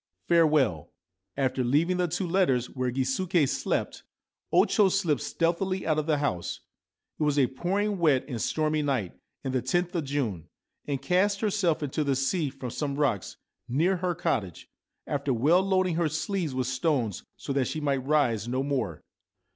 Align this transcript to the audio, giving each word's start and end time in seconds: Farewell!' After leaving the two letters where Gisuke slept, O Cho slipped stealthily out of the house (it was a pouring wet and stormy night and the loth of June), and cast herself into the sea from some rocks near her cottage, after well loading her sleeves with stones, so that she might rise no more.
Farewell!' 0.27 0.89
After 1.47 1.63
leaving 1.63 1.97
the 1.97 2.07
two 2.07 2.25
letters 2.27 2.71
where 2.71 2.89
Gisuke 2.89 3.47
slept, 3.47 4.01
O 4.51 4.65
Cho 4.65 4.89
slipped 4.89 5.21
stealthily 5.21 5.85
out 5.85 5.99
of 5.99 6.07
the 6.07 6.17
house 6.17 6.61
(it 7.19 7.21
was 7.23 7.37
a 7.37 7.45
pouring 7.45 7.99
wet 7.99 8.25
and 8.27 8.41
stormy 8.41 8.81
night 8.81 9.11
and 9.43 9.53
the 9.53 9.59
loth 9.59 9.93
of 9.93 10.03
June), 10.05 10.47
and 10.87 11.03
cast 11.03 11.41
herself 11.41 11.83
into 11.83 12.03
the 12.03 12.15
sea 12.15 12.49
from 12.49 12.71
some 12.71 12.95
rocks 12.95 13.37
near 13.69 13.97
her 13.97 14.15
cottage, 14.15 14.67
after 15.05 15.31
well 15.35 15.61
loading 15.61 15.93
her 15.97 16.09
sleeves 16.09 16.55
with 16.55 16.65
stones, 16.65 17.21
so 17.37 17.53
that 17.53 17.67
she 17.67 17.79
might 17.79 18.03
rise 18.03 18.47
no 18.47 18.63
more. 18.63 19.03